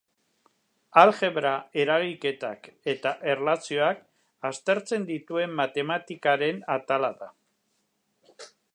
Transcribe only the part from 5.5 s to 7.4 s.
matematikaren atala da.